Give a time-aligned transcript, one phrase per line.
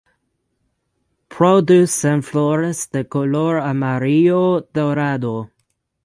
[1.29, 5.51] Producen flores de color amarillo dorado.